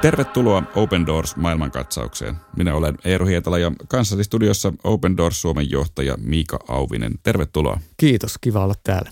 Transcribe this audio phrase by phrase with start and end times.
[0.00, 2.36] Tervetuloa Open Doors maailmankatsaukseen.
[2.56, 7.12] Minä olen Eero Hietala ja kanssani studiossa Open Doors Suomen johtaja Miika Auvinen.
[7.22, 7.80] Tervetuloa.
[7.96, 9.10] Kiitos, kiva olla täällä.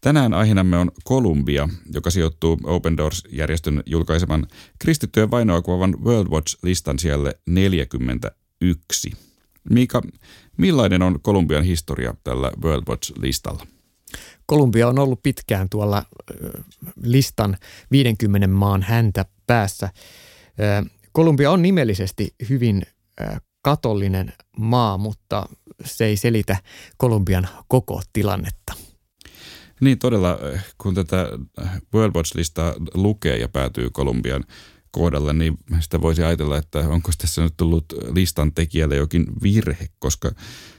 [0.00, 4.46] Tänään aihenamme on Kolumbia, joka sijoittuu Open Doors-järjestön julkaiseman
[4.78, 9.12] kristittyjen vainoa kuvaavan World Watch-listan siellä 41.
[9.70, 10.02] Miika,
[10.56, 13.66] millainen on Kolumbian historia tällä World Watch-listalla?
[14.46, 16.04] Kolumbia on ollut pitkään tuolla
[17.02, 17.56] listan
[17.90, 19.90] 50 maan häntä päässä.
[21.12, 22.82] Kolumbia on nimellisesti hyvin
[23.62, 25.48] katollinen maa, mutta
[25.84, 26.56] se ei selitä
[26.96, 28.74] Kolumbian koko tilannetta.
[29.80, 30.38] Niin todella,
[30.78, 31.28] kun tätä
[31.94, 34.44] World Watch-listaa lukee ja päätyy Kolumbian
[34.90, 37.84] kohdalle, niin sitä voisi ajatella, että onko tässä nyt tullut
[38.14, 40.32] listan tekijälle jokin virhe, koska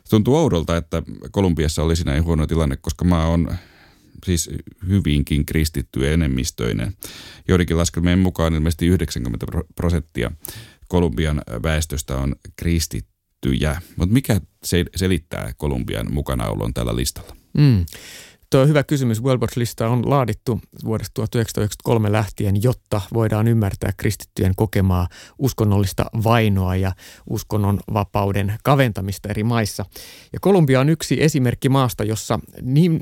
[0.10, 3.55] tuntuu oudolta, että Kolumbiassa olisi näin huono tilanne, koska maa on
[4.26, 4.49] siis
[4.88, 6.94] hyvinkin kristitty enemmistöinen.
[7.48, 10.32] Joidenkin laskelmien mukaan ilmeisesti 90 prosenttia
[10.88, 13.82] Kolumbian väestöstä on kristittyjä.
[13.96, 14.41] Mutta mikä
[14.96, 17.36] selittää Kolumbian mukanaolon tällä listalla?
[17.58, 17.86] Mm.
[18.49, 19.24] Tuo on hyvä kysymys.
[19.24, 25.07] Watch-lista on laadittu vuodesta 1993 lähtien, jotta voidaan ymmärtää kristittyjen kokemaa
[25.40, 26.91] uskonnollista vainoa ja
[27.29, 29.85] uskonnon vapauden kaventamista eri maissa.
[30.34, 32.40] Ja Kolumbia on yksi esimerkki maasta, jossa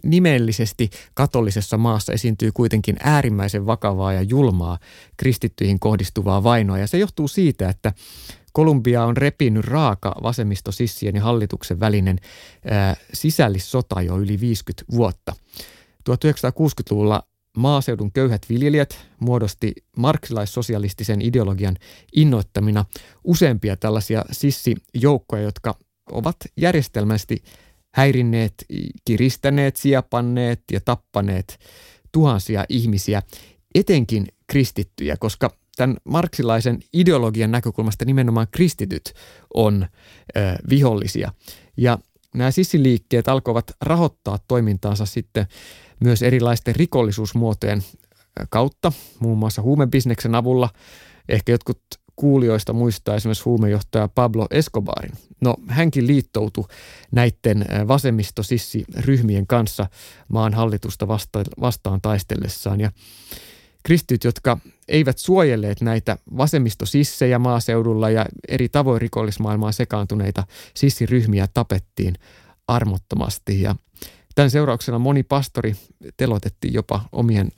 [0.04, 4.80] nimellisesti katolisessa maassa esiintyy kuitenkin äärimmäisen vakavaa ja julmaa
[5.18, 6.78] kristittyihin kohdistuvaa vainoa.
[6.78, 7.94] Ja se johtuu siitä, että
[8.54, 12.20] Kolumbia on repinyt raaka vasemmistosissien ja hallituksen välinen
[12.66, 15.36] ää, sisällissota jo yli 50 vuotta.
[16.10, 17.24] 1960-luvulla
[17.58, 21.76] maaseudun köyhät viljelijät muodosti marksilaissosialistisen ideologian
[22.14, 22.86] innoittamina
[23.24, 25.76] useampia tällaisia sissijoukkoja, jotka
[26.12, 27.44] ovat järjestelmästi
[27.94, 28.54] häirinneet,
[29.06, 31.60] kiristäneet, siepanneet ja tappaneet
[32.12, 33.22] tuhansia ihmisiä,
[33.76, 39.14] etenkin kristittyjä, koska tämän marksilaisen ideologian näkökulmasta nimenomaan kristityt
[39.54, 39.86] on
[40.38, 40.40] ö,
[40.70, 41.34] vihollisia.
[41.78, 41.98] Ja
[42.36, 45.48] nämä sissiliikkeet alkoivat rahoittaa toimintaansa sitten
[46.00, 47.84] myös erilaisten rikollisuusmuotojen
[48.50, 50.70] kautta, muun muassa huumebisneksen avulla.
[51.30, 51.82] Ehkä jotkut
[52.16, 55.14] kuulijoista muistaa esimerkiksi huumejohtaja Pablo Escobarin.
[55.42, 56.66] No hänkin liittoutui
[57.12, 59.90] näiden vasemmistosissiryhmien kanssa
[60.28, 62.80] maan hallitusta vasta- vastaan taistellessaan.
[62.80, 62.92] Ja
[63.84, 64.58] kristyt, jotka
[64.88, 72.16] eivät suojelleet näitä vasemmistosissejä maaseudulla ja eri tavoin rikollismaailmaan sekaantuneita sissiryhmiä tapettiin
[72.68, 73.62] armottomasti.
[73.62, 73.76] Ja
[74.36, 75.76] tämän seurauksena moni pastori
[76.18, 77.52] telotettiin jopa omien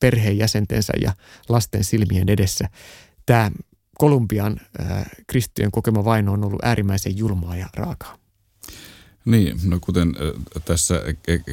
[0.00, 1.12] perheenjäsentensä ja
[1.48, 2.68] lasten silmien edessä.
[3.26, 3.50] Tämä
[3.98, 8.25] Kolumbian äh, kristittyjen kokema vaino on ollut äärimmäisen julmaa ja raakaa.
[9.26, 10.14] Niin, no kuten
[10.64, 11.02] tässä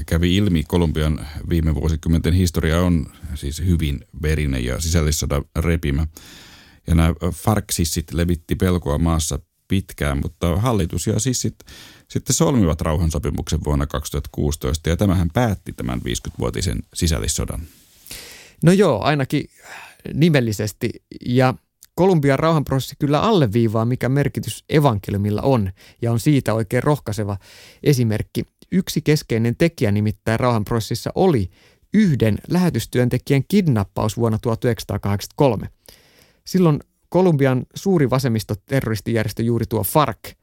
[0.06, 6.08] kävi ilmi, Kolumbian viime vuosikymmenten historia on siis hyvin verinen ja sisällissodan repimä.
[6.88, 11.56] Ja nämä farksissit levitti pelkoa maassa pitkään, mutta hallitus ja sissit
[12.08, 17.62] sitten solmivat rauhansopimuksen vuonna 2016 ja tämähän päätti tämän 50-vuotisen sisällissodan.
[18.64, 19.50] No joo, ainakin
[20.14, 20.90] nimellisesti
[21.26, 21.54] ja
[21.96, 25.72] Kolumbian rauhanprosessi kyllä alleviivaa, mikä merkitys evankeliumilla on,
[26.02, 27.38] ja on siitä oikein rohkaiseva
[27.84, 28.46] esimerkki.
[28.72, 31.50] Yksi keskeinen tekijä nimittäin rauhanprosessissa oli
[31.94, 35.68] yhden lähetystyöntekijän kidnappaus vuonna 1983.
[36.46, 40.34] Silloin Kolumbian suuri vasemmistoterroristijärjestö juuri tuo FARC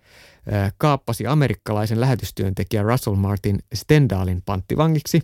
[0.78, 5.22] kaappasi amerikkalaisen lähetystyöntekijän Russell Martin Stendalin panttivangiksi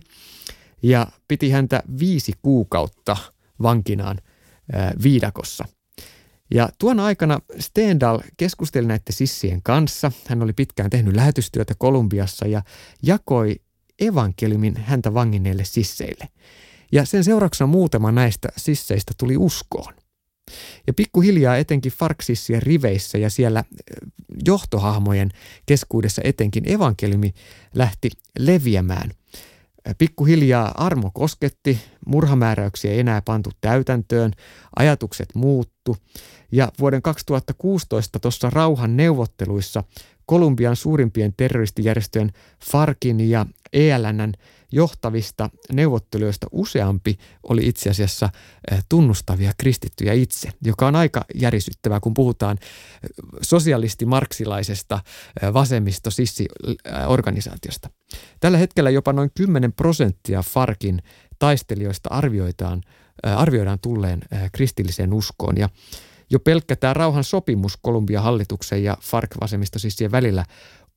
[0.83, 3.17] ja piti häntä viisi kuukautta
[3.61, 4.17] vankinaan
[5.03, 5.65] viidakossa–
[6.53, 10.11] ja tuona aikana Stendal keskusteli näiden sissien kanssa.
[10.27, 12.61] Hän oli pitkään tehnyt lähetystyötä Kolumbiassa ja
[13.03, 13.55] jakoi
[13.99, 16.29] evankeliumin häntä vanginneille sisseille.
[16.91, 19.93] Ja sen seurauksena muutama näistä sisseistä tuli uskoon.
[20.87, 23.63] Ja pikkuhiljaa etenkin Farksissien riveissä ja siellä
[24.45, 25.29] johtohahmojen
[25.65, 27.33] keskuudessa etenkin evankeliumi
[27.75, 28.09] lähti
[28.39, 29.11] leviämään.
[29.97, 34.31] Pikkuhiljaa armo kosketti, murhamääräyksiä ei enää pantu täytäntöön,
[34.75, 35.97] ajatukset muuttu.
[36.51, 39.83] Ja vuoden 2016 tuossa rauhan neuvotteluissa
[40.25, 42.31] Kolumbian suurimpien terroristijärjestöjen
[42.71, 44.33] Farkin ja ELNn
[44.71, 48.29] johtavista neuvottelijoista useampi oli itse asiassa
[48.71, 52.67] eh, tunnustavia kristittyjä itse, joka on aika järisyttävää, kun puhutaan eh,
[53.41, 54.99] sosialisti-marksilaisesta
[55.41, 57.89] eh, vasemmisto-sissi-organisaatiosta.
[58.39, 61.01] Tällä hetkellä jopa noin 10 prosenttia Farkin
[61.39, 62.81] taistelijoista arvioidaan,
[63.23, 64.21] arvioidaan tulleen
[64.51, 65.69] kristilliseen uskoon ja
[66.29, 70.45] jo pelkkä tämä rauhan sopimus Kolumbian hallituksen ja FARC-vasemmistosissien välillä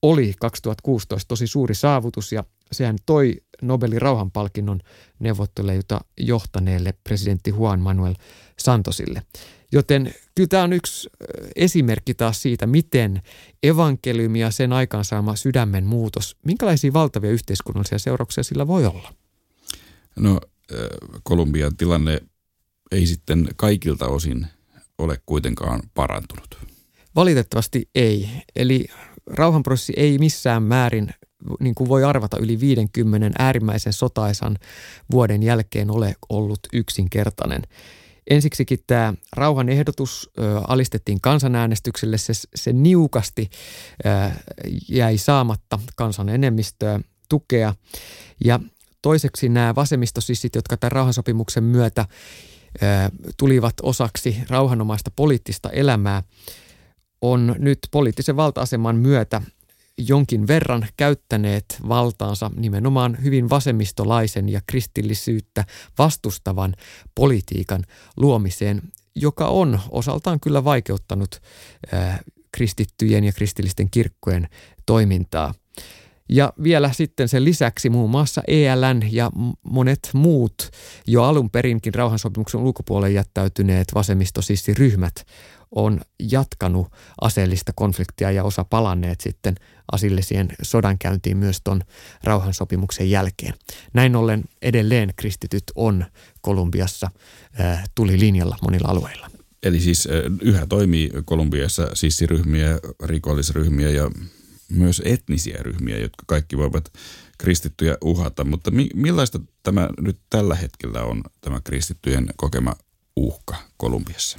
[0.02, 4.80] oli 2016 tosi suuri saavutus ja sehän toi Nobelin rauhanpalkinnon
[5.18, 8.14] neuvottelijoita johtaneelle presidentti Juan Manuel
[8.58, 9.22] Santosille.
[9.72, 11.10] Joten kyllä tämä on yksi
[11.56, 13.22] esimerkki taas siitä, miten
[13.62, 19.14] evankeliumi ja sen aikaansaama sydämen muutos, minkälaisia valtavia yhteiskunnallisia seurauksia sillä voi olla?
[20.16, 20.40] No
[21.22, 22.20] Kolumbian tilanne
[22.90, 24.46] ei sitten kaikilta osin
[24.98, 26.58] ole kuitenkaan parantunut.
[27.14, 28.28] Valitettavasti ei.
[28.56, 28.86] Eli
[29.26, 31.14] rauhanprosessi ei missään määrin,
[31.60, 34.58] niin kuin voi arvata, yli 50 äärimmäisen sotaisan
[35.10, 37.62] vuoden jälkeen ole ollut yksinkertainen.
[38.30, 40.30] Ensiksikin tämä rauhan ehdotus
[40.68, 42.18] alistettiin kansanäänestykselle.
[42.18, 43.50] Se, se niukasti
[44.88, 47.74] jäi saamatta kansan enemmistöä tukea.
[48.44, 48.60] Ja
[49.02, 52.06] toiseksi nämä vasemmistosissit, jotka tämän rauhansopimuksen myötä
[53.36, 56.22] tulivat osaksi rauhanomaista poliittista elämää,
[57.22, 59.42] on nyt poliittisen valta-aseman myötä
[60.08, 65.64] jonkin verran käyttäneet valtaansa nimenomaan hyvin vasemmistolaisen ja kristillisyyttä
[65.98, 66.74] vastustavan
[67.14, 67.84] politiikan
[68.16, 68.82] luomiseen,
[69.14, 71.40] joka on osaltaan kyllä vaikeuttanut
[72.52, 74.48] kristittyjen ja kristillisten kirkkojen
[74.86, 75.54] toimintaa.
[76.28, 79.30] Ja vielä sitten sen lisäksi muun muassa ELN ja
[79.62, 80.70] monet muut
[81.06, 85.24] jo alun perinkin rauhansopimuksen ulkopuolelle jättäytyneet vasemmistosissiryhmät
[85.70, 86.88] on jatkanut
[87.20, 89.54] aseellista konfliktia ja osa palanneet sitten
[89.92, 91.82] asillisien sodankäyntiin myös tuon
[92.24, 93.54] rauhansopimuksen jälkeen.
[93.92, 96.04] Näin ollen edelleen kristityt on
[96.40, 97.10] Kolumbiassa
[97.94, 99.30] tuli linjalla monilla alueilla.
[99.62, 100.08] Eli siis
[100.42, 104.10] yhä toimii Kolumbiassa sissiryhmiä, rikollisryhmiä ja
[104.70, 106.92] myös etnisiä ryhmiä, jotka kaikki voivat
[107.38, 108.44] kristittyjä uhata.
[108.44, 112.76] Mutta mi- millaista tämä nyt tällä hetkellä on, tämä kristittyjen kokema
[113.16, 114.38] uhka Kolumbiassa?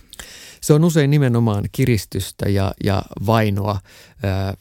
[0.64, 3.80] Se on usein nimenomaan kiristystä ja, ja vainoa
[4.24, 4.54] ää,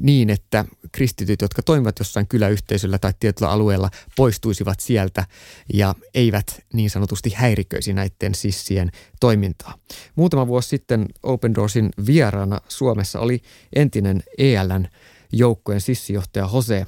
[0.00, 5.26] niin, että kristityt, jotka toimivat jossain kyläyhteisöllä tai tietyllä alueella, poistuisivat sieltä
[5.74, 8.90] ja eivät niin sanotusti häiriköisi näiden sissien
[9.20, 9.78] toimintaa.
[10.16, 13.42] Muutama vuosi sitten Open Doorsin vieraana Suomessa oli
[13.76, 14.88] entinen ELN
[15.32, 16.86] joukkojen sissijohtaja Jose.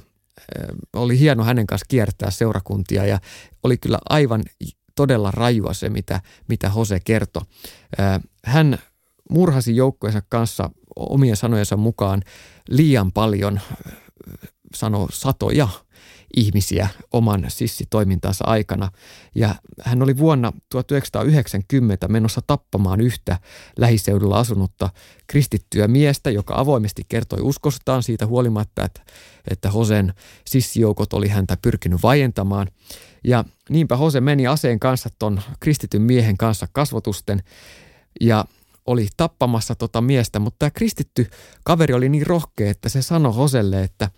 [0.93, 3.19] Oli hieno hänen kanssa kiertää seurakuntia ja
[3.63, 4.43] oli kyllä aivan
[4.99, 7.41] todella rajua se, mitä, mitä Jose kertoi.
[8.45, 8.77] Hän
[9.29, 12.21] murhasi joukkojensa kanssa omien sanojensa mukaan
[12.69, 13.59] liian paljon,
[14.75, 15.67] sano satoja
[16.35, 18.91] ihmisiä oman sissitoimintansa aikana.
[19.35, 23.39] Ja hän oli vuonna 1990 menossa tappamaan yhtä
[23.77, 24.89] lähiseudulla asunutta
[25.27, 29.01] kristittyä miestä, joka avoimesti kertoi uskostaan siitä huolimatta, että,
[29.51, 30.13] että Hosen
[30.45, 32.67] sissijoukot oli häntä pyrkinyt vaientamaan.
[33.23, 37.43] Ja niinpä Hose meni aseen kanssa ton kristityn miehen kanssa kasvotusten
[38.21, 38.45] ja
[38.85, 41.29] oli tappamassa tota miestä, mutta tämä kristitty
[41.63, 44.09] kaveri oli niin rohkea, että se sanoi Hoselle, että,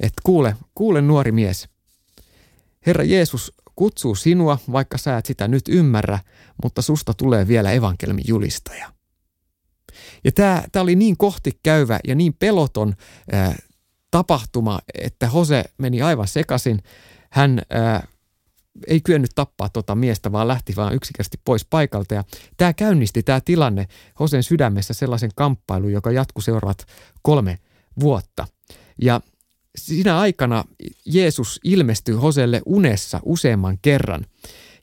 [0.00, 1.68] että kuule, kuule nuori mies,
[2.86, 6.18] Herra Jeesus kutsuu sinua, vaikka sä et sitä nyt ymmärrä,
[6.62, 8.92] mutta susta tulee vielä evankelmin julistaja.
[10.24, 12.94] Ja tämä, tämä oli niin kohti käyvä ja niin peloton
[14.10, 16.82] tapahtuma, että Hose meni aivan sekaisin.
[17.30, 17.62] Hän
[18.86, 22.14] ei kyennyt tappaa tuota miestä, vaan lähti vaan yksikästi pois paikalta.
[22.14, 22.24] Ja
[22.56, 23.86] tämä käynnisti tämä tilanne
[24.20, 26.86] Hosen sydämessä sellaisen kamppailun, joka jatkui seuraavat
[27.22, 27.58] kolme
[28.00, 28.46] vuotta.
[29.02, 29.20] Ja
[29.76, 30.64] siinä aikana
[31.06, 34.26] Jeesus ilmestyi Hoselle unessa useamman kerran.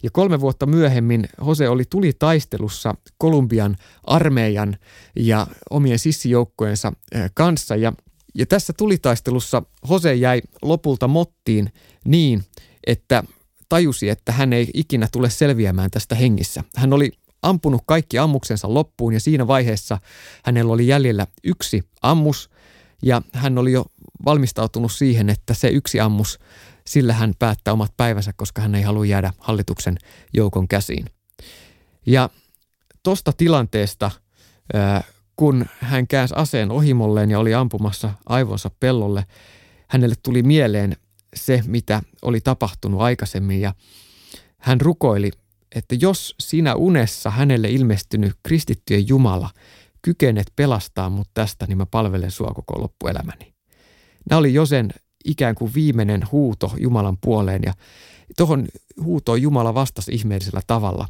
[0.04, 4.78] Ja kolme vuotta myöhemmin Hose oli tuli taistelussa Kolumbian armeijan
[5.16, 6.94] ja omien sissijoukkojensa
[7.34, 7.76] kanssa.
[7.76, 7.94] Ja,
[8.36, 11.74] ja tässä tulitaistelussa Hose jäi lopulta mottiin
[12.06, 12.44] niin,
[12.88, 13.24] että
[13.70, 16.64] tajusi, että hän ei ikinä tule selviämään tästä hengissä.
[16.76, 19.98] Hän oli ampunut kaikki ammuksensa loppuun ja siinä vaiheessa
[20.44, 22.50] hänellä oli jäljellä yksi ammus
[23.02, 23.86] ja hän oli jo
[24.26, 26.40] valmistautunut siihen, että se yksi ammus,
[26.88, 29.98] sillä hän päättää omat päivänsä, koska hän ei halua jäädä hallituksen
[30.34, 31.06] joukon käsiin.
[32.06, 32.30] Ja
[33.04, 34.12] tuosta tilanteesta,
[35.36, 39.26] kun hän käänsi aseen ohimolleen ja oli ampumassa aivonsa pellolle,
[39.88, 40.96] hänelle tuli mieleen
[41.36, 43.74] se, mitä oli tapahtunut aikaisemmin ja
[44.58, 45.32] hän rukoili,
[45.76, 49.50] että jos sinä unessa hänelle ilmestynyt kristittyjen Jumala
[50.06, 53.54] kykenet pelastaa mut tästä, niin mä palvelen sua koko loppuelämäni.
[54.30, 54.90] Nämä oli Josen
[55.26, 57.74] ikään kuin viimeinen huuto Jumalan puoleen ja
[58.38, 58.68] tuohon
[59.04, 61.08] huutoon Jumala vastasi ihmeellisellä tavalla.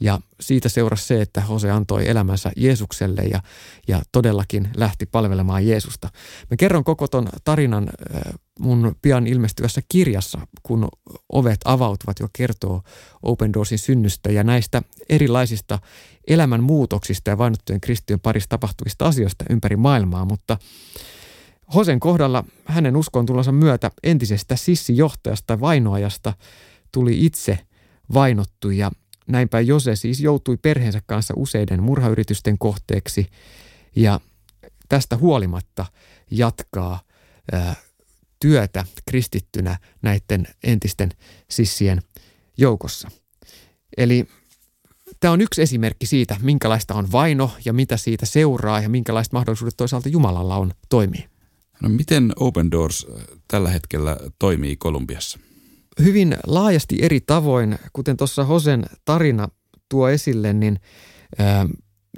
[0.00, 3.42] Ja siitä seurasi se, että Hose antoi elämänsä Jeesukselle ja,
[3.88, 6.08] ja todellakin lähti palvelemaan Jeesusta.
[6.50, 7.90] Mä kerron koko ton tarinan
[8.60, 10.88] mun pian ilmestyvässä kirjassa, kun
[11.32, 12.82] ovet avautuvat, jo kertoo
[13.22, 15.78] Open Doorsin synnystä ja näistä erilaisista
[16.26, 20.58] elämän muutoksista ja vainottujen kristiön parissa tapahtuvista asioista ympäri maailmaa, mutta
[21.74, 26.32] Hosen kohdalla hänen uskontulonsa myötä entisestä sissijohtajasta vainoajasta
[26.92, 27.58] tuli itse
[28.14, 28.90] vainottu ja
[29.28, 33.26] näinpä Jose siis joutui perheensä kanssa useiden murhayritysten kohteeksi
[33.96, 34.20] ja
[34.88, 35.86] tästä huolimatta
[36.30, 37.00] jatkaa
[37.52, 37.74] ää,
[38.40, 41.10] työtä kristittynä näiden entisten
[41.50, 42.02] sissien
[42.58, 43.10] joukossa.
[43.96, 44.26] Eli
[45.20, 49.76] tämä on yksi esimerkki siitä, minkälaista on vaino ja mitä siitä seuraa ja minkälaiset mahdollisuudet
[49.76, 51.28] toisaalta Jumalalla on toimia.
[51.82, 53.06] No miten Open Doors
[53.48, 55.38] tällä hetkellä toimii Kolumbiassa?
[56.02, 59.48] Hyvin laajasti eri tavoin, kuten tuossa Hosen tarina
[59.88, 60.80] tuo esille, niin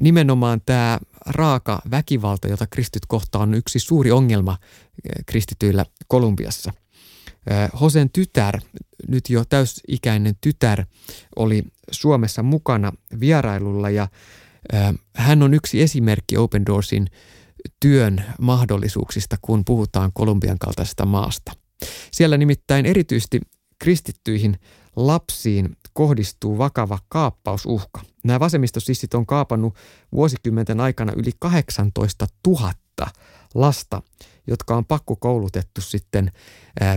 [0.00, 4.58] nimenomaan tämä raaka väkivalta, jota kristyt kohtaa, on yksi suuri ongelma
[5.26, 6.72] kristityillä Kolumbiassa.
[7.80, 8.60] Hosen tytär,
[9.08, 10.84] nyt jo täysikäinen tytär,
[11.36, 14.08] oli Suomessa mukana vierailulla ja
[15.16, 17.06] hän on yksi esimerkki Open Doorsin
[17.80, 21.52] työn mahdollisuuksista, kun puhutaan Kolumbian kaltaisesta maasta.
[22.10, 23.40] Siellä nimittäin erityisesti
[23.78, 24.58] kristittyihin
[24.96, 28.00] lapsiin kohdistuu vakava kaappausuhka.
[28.24, 29.74] Nämä vasemmistosissit on kaapannut
[30.12, 32.72] vuosikymmenten aikana yli 18 000
[33.54, 34.02] lasta,
[34.46, 36.32] jotka on pakko koulutettu sitten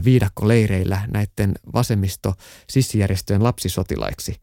[0.06, 4.36] viidakkoleireillä näiden vasemmisto-sissijärjestöjen lapsisotilaiksi.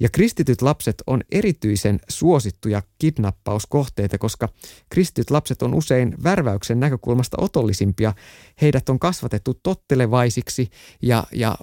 [0.00, 4.48] Ja kristityt lapset on erityisen suosittuja kidnappauskohteita, koska
[4.88, 8.14] kristityt lapset on usein värväyksen näkökulmasta otollisimpia.
[8.62, 10.70] Heidät on kasvatettu tottelevaisiksi
[11.02, 11.56] ja, ja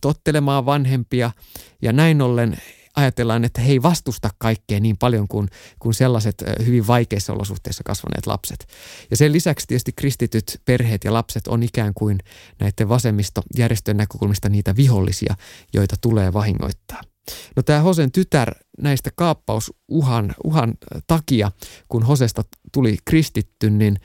[0.00, 1.30] tottelemaan vanhempia
[1.82, 2.56] ja näin ollen
[2.96, 8.26] ajatellaan, että he ei vastusta kaikkea niin paljon kuin, kuin sellaiset hyvin vaikeissa olosuhteissa kasvaneet
[8.26, 8.66] lapset.
[9.10, 12.18] Ja sen lisäksi tietysti kristityt perheet ja lapset on ikään kuin
[12.58, 15.34] näiden vasemmistojärjestöjen näkökulmista niitä vihollisia,
[15.74, 17.00] joita tulee vahingoittaa.
[17.56, 20.74] No tämä Hosen tytär näistä kaappausuhan uhan
[21.06, 21.52] takia,
[21.88, 22.42] kun Hosesta
[22.72, 23.96] tuli kristitty, niin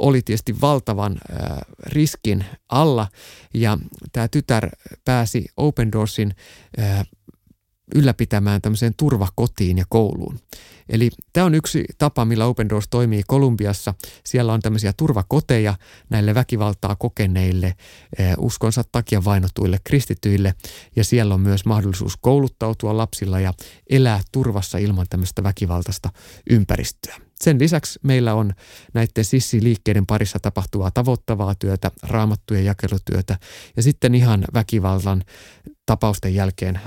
[0.00, 3.08] oli tietysti valtavan äh, riskin alla
[3.54, 3.78] ja
[4.12, 4.68] tämä tytär
[5.04, 6.34] pääsi Open Doorsin
[6.78, 7.06] äh,
[7.94, 10.38] ylläpitämään tämmöiseen turvakotiin ja kouluun.
[10.88, 13.94] Eli tämä on yksi tapa, millä Open Doors toimii Kolumbiassa.
[14.24, 15.74] Siellä on tämmöisiä turvakoteja
[16.10, 17.66] näille väkivaltaa kokeneille,
[18.18, 20.54] eh, uskonsa takia vainotuille kristityille.
[20.96, 23.54] Ja siellä on myös mahdollisuus kouluttautua lapsilla ja
[23.90, 26.10] elää turvassa ilman tämmöistä väkivaltaista
[26.50, 27.16] ympäristöä.
[27.40, 28.52] Sen lisäksi meillä on
[28.94, 33.38] näiden sissiliikkeiden parissa tapahtuvaa tavoittavaa työtä, raamattujen jakelutyötä
[33.76, 35.24] ja sitten ihan väkivallan
[35.86, 36.80] tapausten jälkeen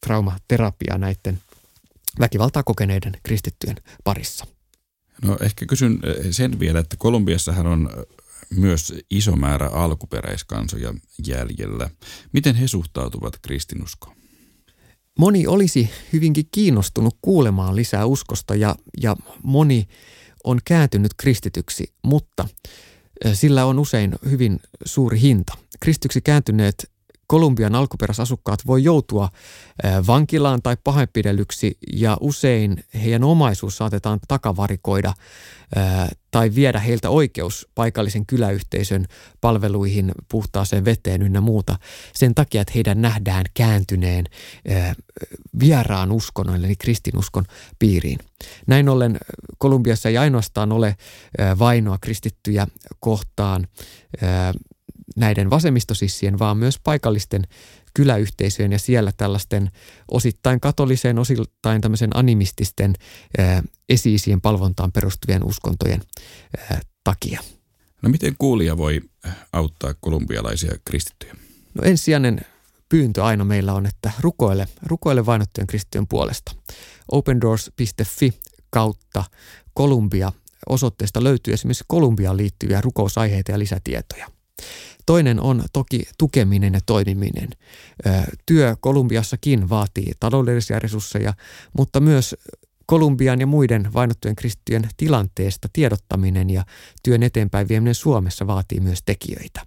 [0.00, 1.38] traumaterapia näiden
[2.20, 4.46] väkivaltaa kokeneiden kristittyjen parissa.
[5.22, 8.04] No ehkä kysyn eh, sen vielä, että Kolumbiassahan on eh,
[8.50, 10.94] myös iso määrä alkuperäiskansoja
[11.26, 11.90] jäljellä.
[12.32, 14.16] Miten he suhtautuvat kristinuskoon?
[15.18, 19.88] Moni olisi hyvinkin kiinnostunut kuulemaan lisää uskosta ja, ja moni
[20.44, 22.48] on kääntynyt kristityksi, mutta
[23.24, 25.54] eh, sillä on usein hyvin suuri hinta.
[25.80, 26.90] Kristyksi kääntyneet
[27.26, 29.28] Kolumbian alkuperäisasukkaat voi joutua
[30.06, 35.14] vankilaan tai pahoinpidelyksi ja usein heidän omaisuus saatetaan takavarikoida
[36.30, 39.06] tai viedä heiltä oikeus paikallisen kyläyhteisön
[39.40, 41.78] palveluihin, puhtaaseen veteen ynnä muuta
[42.14, 44.24] sen takia, että heidän nähdään kääntyneen
[45.60, 47.44] vieraan uskonnon eli kristinuskon
[47.78, 48.18] piiriin.
[48.66, 49.18] Näin ollen
[49.58, 50.96] Kolumbiassa ei ainoastaan ole
[51.58, 52.66] vainoa kristittyjä
[53.00, 53.66] kohtaan
[55.16, 57.42] näiden vasemmistosissien, vaan myös paikallisten
[57.94, 59.70] kyläyhteisöjen ja siellä tällaisten
[60.10, 62.94] osittain katoliseen, osittain tämmöisen animististen
[63.38, 66.00] ää, esiisien palvontaan perustuvien uskontojen
[66.58, 67.40] ää, takia.
[68.02, 69.00] No miten kuulija voi
[69.52, 71.34] auttaa kolumbialaisia kristittyjä?
[71.74, 72.40] No ensisijainen
[72.88, 76.52] pyyntö aina meillä on, että rukoile, rukoile vainottujen kristittyjen puolesta.
[77.12, 78.32] opendoors.fi
[78.70, 79.24] kautta
[79.74, 80.32] Kolumbia
[80.68, 84.30] osoitteesta löytyy esimerkiksi Kolumbiaan liittyviä rukousaiheita ja lisätietoja.
[85.06, 87.50] Toinen on toki tukeminen ja toimiminen.
[88.46, 91.34] Työ Kolumbiassakin vaatii taloudellisia resursseja,
[91.72, 92.36] mutta myös
[92.86, 96.64] Kolumbian ja muiden vainottujen kristittyjen tilanteesta tiedottaminen ja
[97.02, 99.66] työn eteenpäin vieminen Suomessa vaatii myös tekijöitä.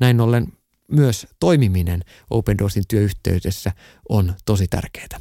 [0.00, 0.52] Näin ollen
[0.92, 3.72] myös toimiminen Open Doorsin työyhteydessä
[4.08, 5.20] on tosi tärkeää.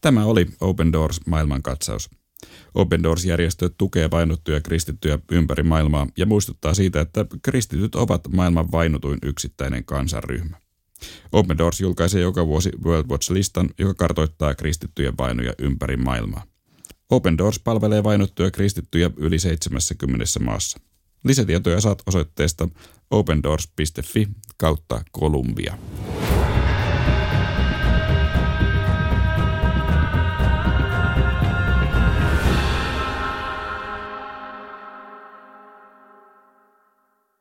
[0.00, 2.10] Tämä oli Open Doors maailmankatsaus.
[2.74, 9.18] Open Doors-järjestö tukee vainottuja kristittyjä ympäri maailmaa ja muistuttaa siitä, että kristityt ovat maailman vainutuin
[9.22, 10.56] yksittäinen kansanryhmä.
[11.32, 16.44] Open Doors julkaisee joka vuosi World Watch-listan, joka kartoittaa kristittyjen vainoja ympäri maailmaa.
[17.10, 20.80] Open Doors palvelee vainottuja kristittyjä yli 70 maassa.
[21.24, 22.68] Lisätietoja saat osoitteesta
[23.10, 25.78] opendoors.fi kautta Columbia.